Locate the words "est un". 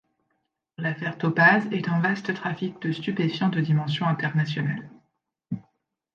1.71-1.99